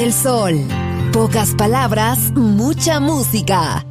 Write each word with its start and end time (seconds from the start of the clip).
Del 0.00 0.14
Sol. 0.14 0.54
Pocas 1.12 1.54
palabras, 1.54 2.32
mucha 2.32 3.00
música. 3.00 3.89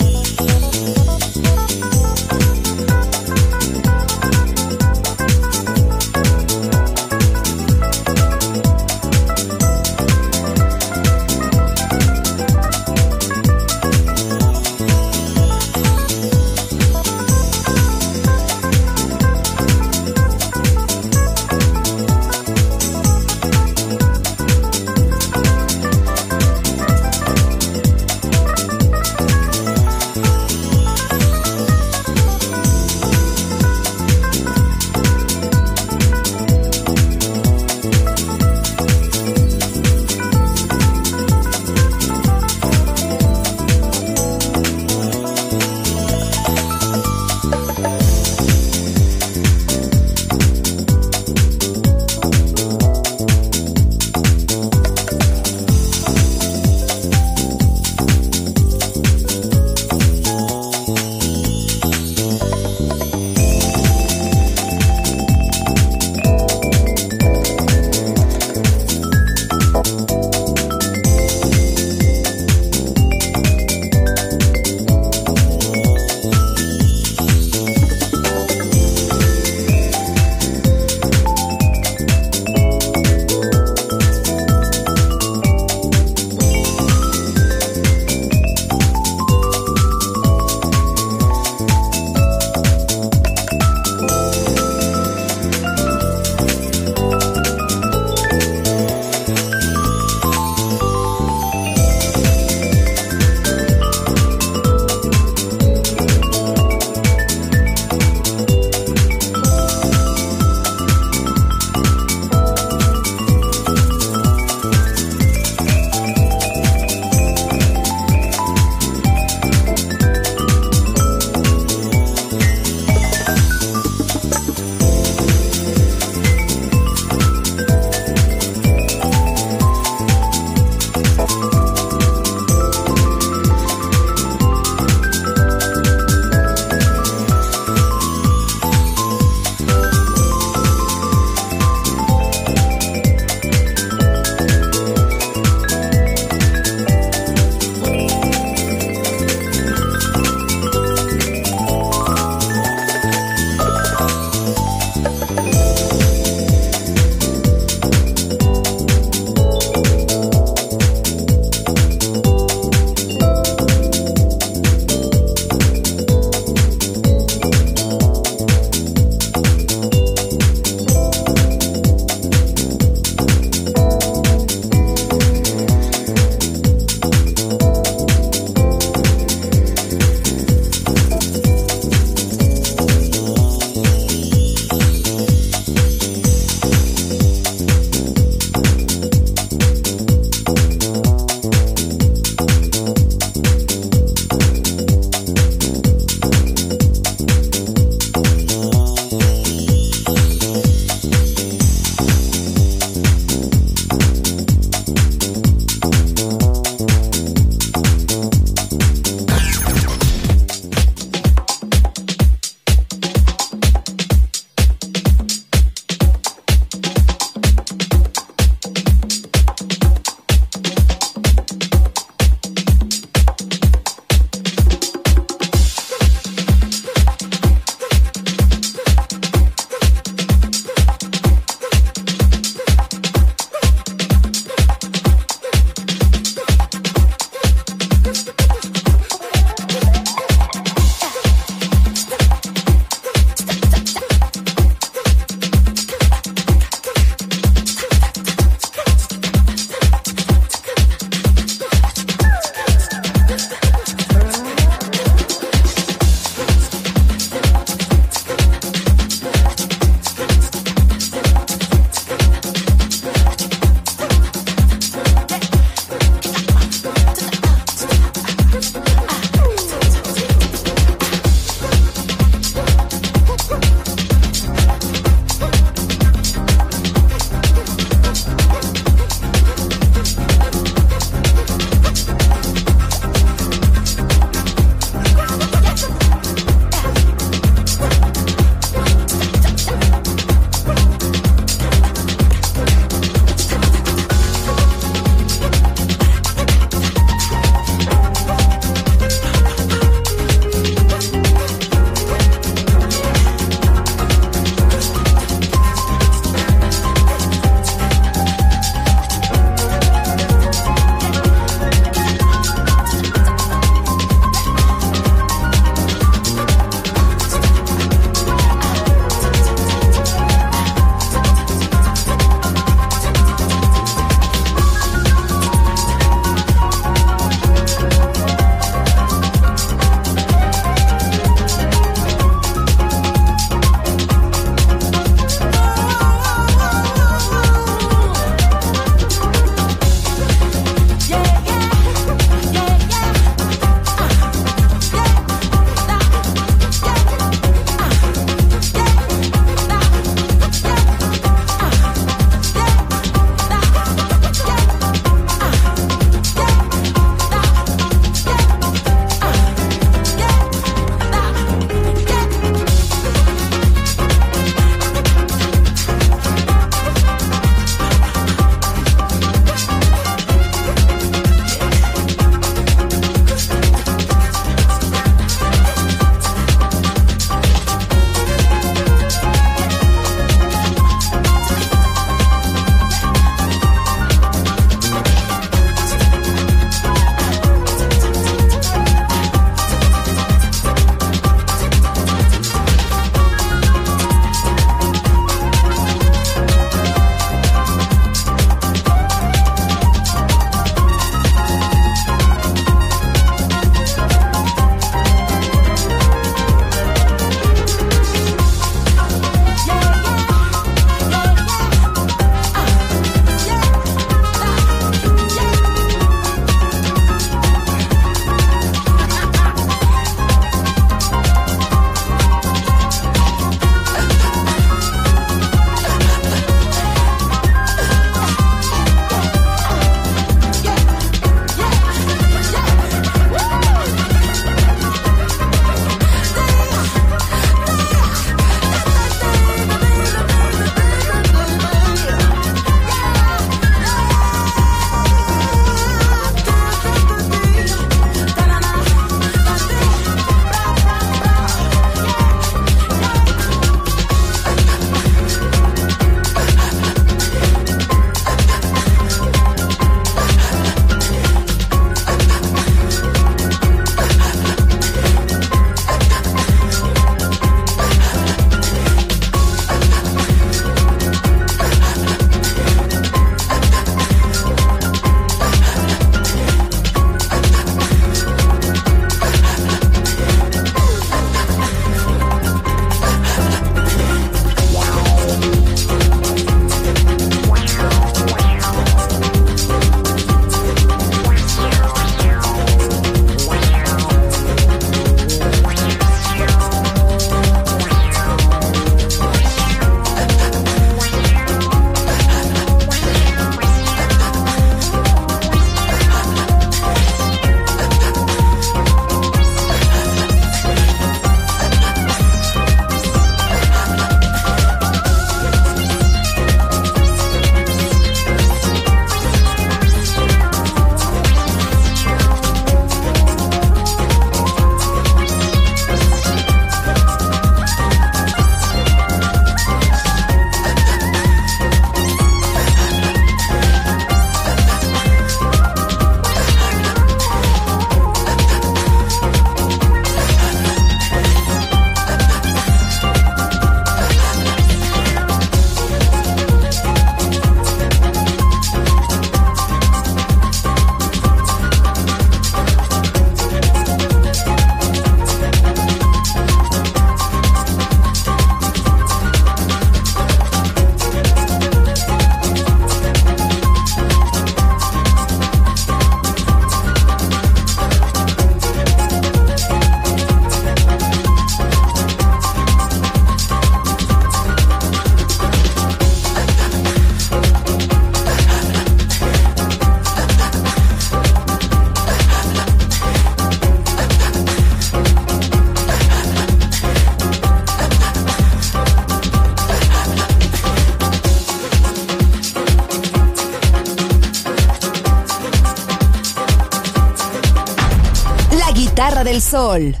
Sol. 599.51 600.00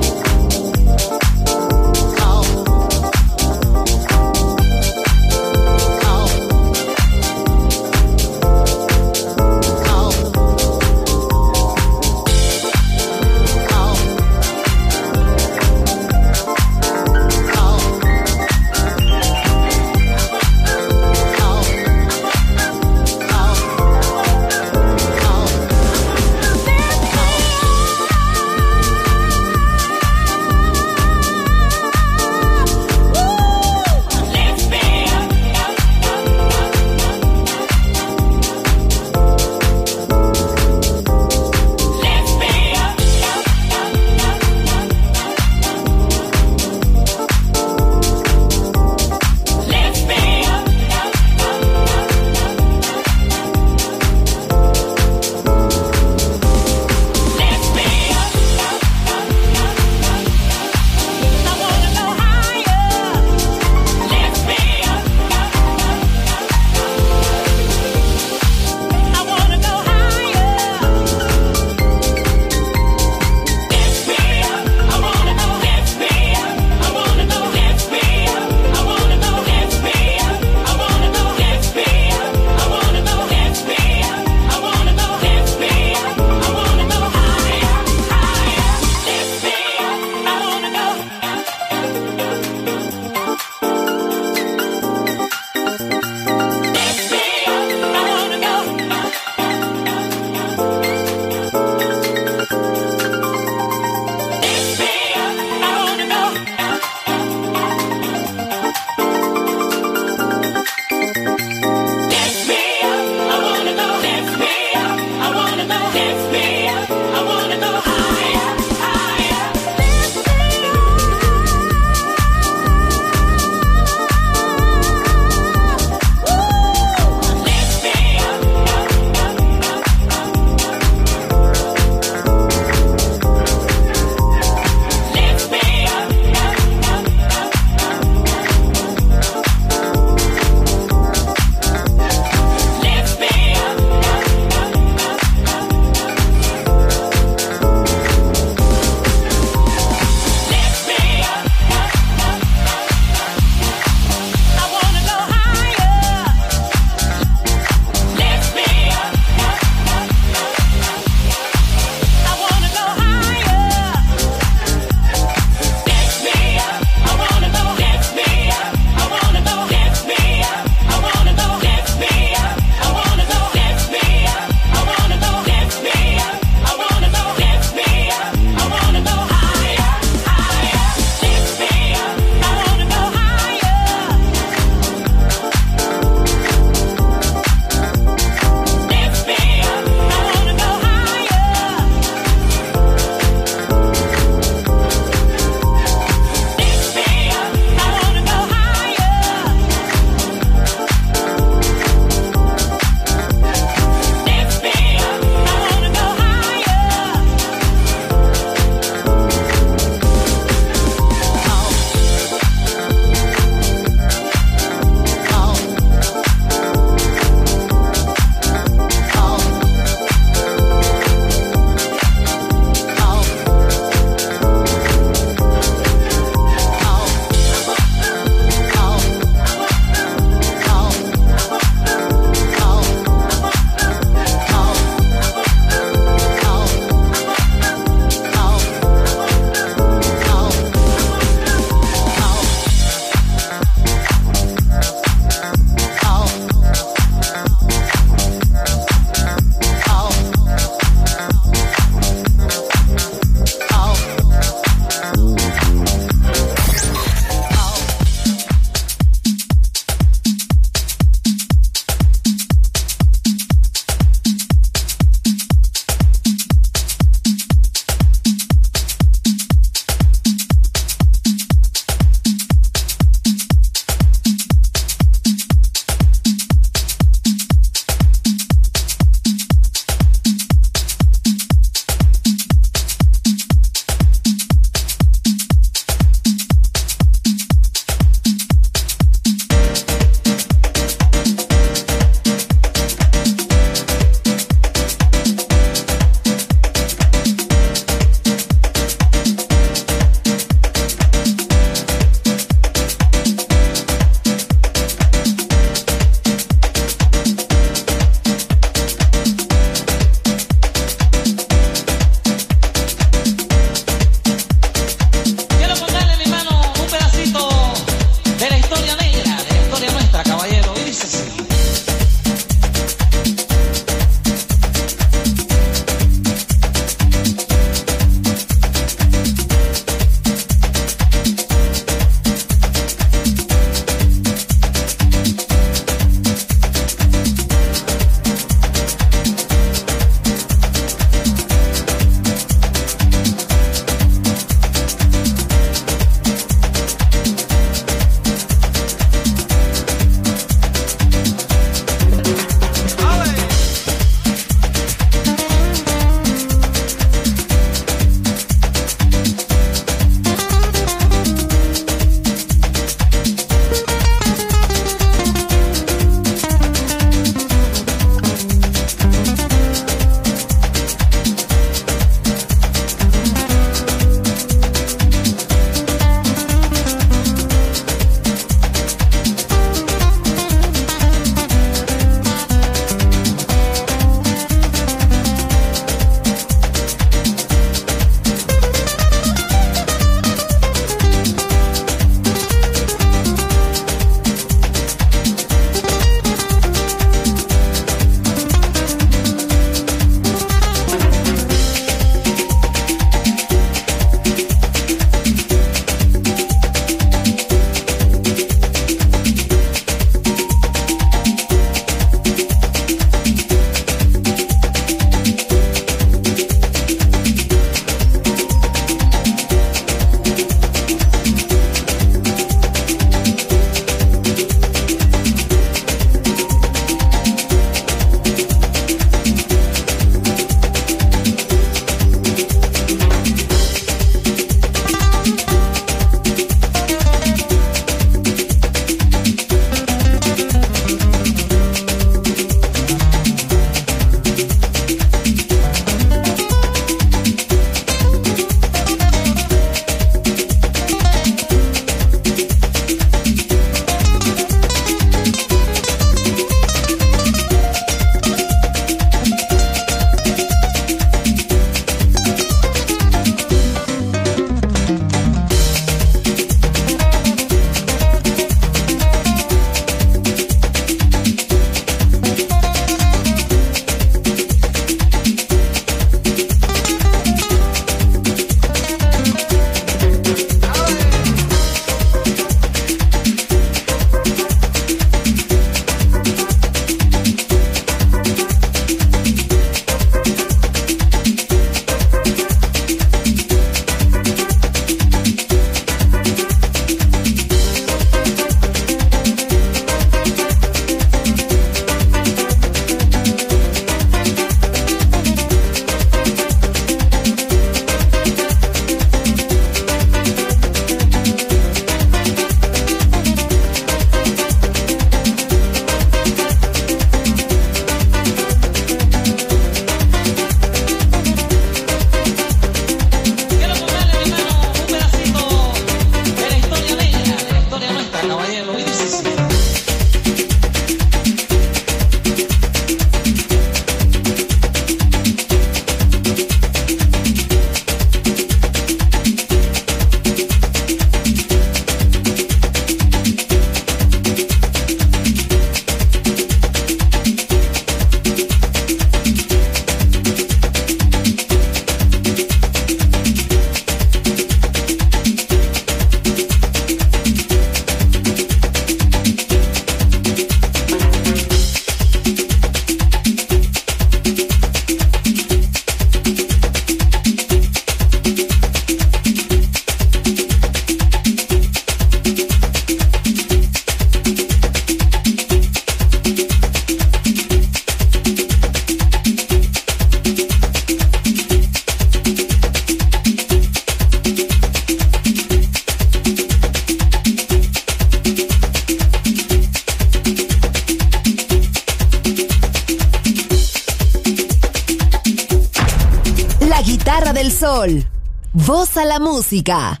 siga 599.51 600.00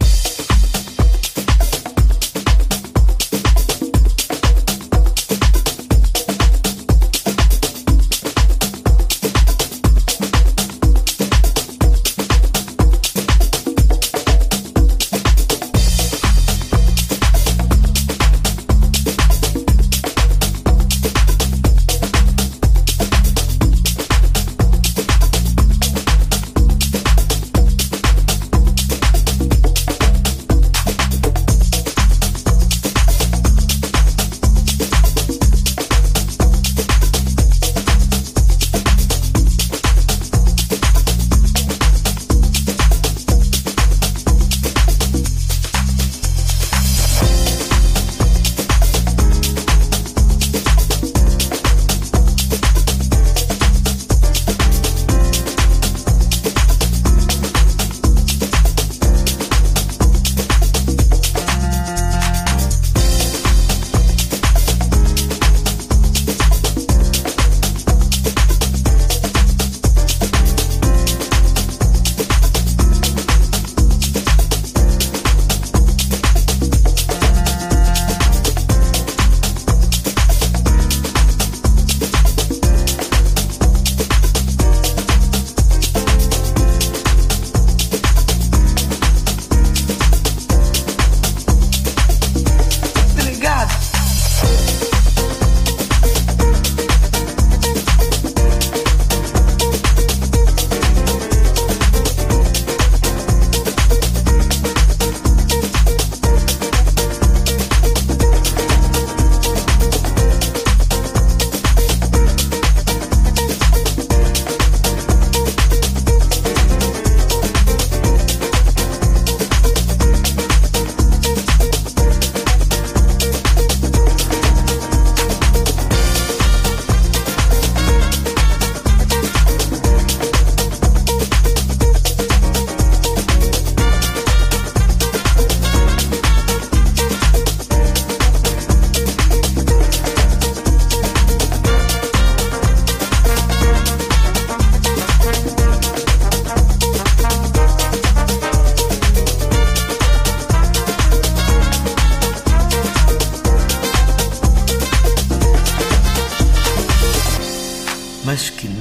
a 158.31 158.33
la 158.33 158.37
música. 158.37 158.71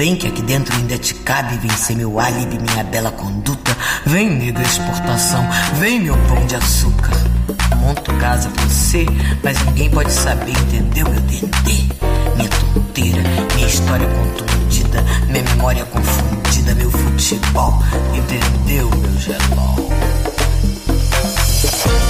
Vem 0.00 0.16
que 0.16 0.26
aqui 0.26 0.40
dentro 0.42 0.74
ainda 0.74 0.96
te 0.96 1.12
cabe, 1.12 1.58
vem 1.58 1.70
ser 1.76 1.94
meu 1.94 2.18
álibi, 2.18 2.58
minha 2.58 2.84
bela 2.84 3.10
conduta. 3.10 3.76
Vem, 4.06 4.30
nega, 4.30 4.62
exportação, 4.62 5.46
vem, 5.74 6.00
meu 6.00 6.16
pão 6.26 6.46
de 6.46 6.56
açúcar. 6.56 7.12
Monto 7.76 8.10
casa 8.14 8.48
pra 8.48 8.64
você, 8.64 9.04
mas 9.42 9.62
ninguém 9.66 9.90
pode 9.90 10.10
saber, 10.10 10.52
entendeu, 10.52 11.06
meu 11.10 11.20
dendê? 11.20 11.94
Minha 12.36 12.48
tonteira, 12.48 13.22
minha 13.54 13.66
história 13.66 14.08
contundida, 14.08 15.04
minha 15.28 15.44
memória 15.44 15.84
confundida, 15.84 16.74
meu 16.74 16.90
futebol, 16.90 17.82
entendeu, 18.14 18.88
meu 18.88 19.20
gelol? 19.20 19.90
Thank 21.82 22.04
you. 22.04 22.09